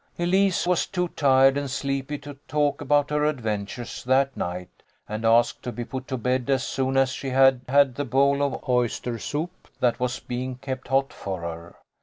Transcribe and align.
Elise 0.17 0.65
was 0.65 0.87
too 0.87 1.09
tired 1.09 1.57
and 1.57 1.69
sleepy 1.69 2.17
to 2.17 2.33
talk 2.47 2.81
about 2.81 3.11
her 3.11 3.23
adventures 3.23 4.03
that 4.05 4.35
night, 4.35 4.81
and 5.07 5.23
asked 5.23 5.61
to 5.61 5.71
be 5.71 5.85
put 5.85 6.07
to 6.07 6.17
bed 6.17 6.49
as 6.49 6.63
soon 6.63 6.97
as 6.97 7.11
she 7.11 7.29
had 7.29 7.61
had 7.69 7.93
the 7.93 8.03
bowl 8.03 8.41
of 8.41 8.67
oyster 8.67 9.19
soup 9.19 9.67
that 9.79 9.99
was 9.99 10.19
being 10.19 10.55
kept 10.55 10.87
hot 10.87 11.13
for 11.13 11.41
her. 11.41 11.75